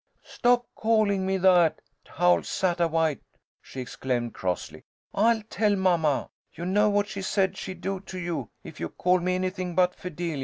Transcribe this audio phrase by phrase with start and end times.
[0.23, 3.21] "Stop calling me that, Howl Sattawhite!"
[3.61, 4.83] she exclaimed, crossly.
[5.13, 6.31] "I'll tell mamma.
[6.53, 9.93] You know what she said she'd do to you if you called me anything but
[9.93, 10.39] Fidelia."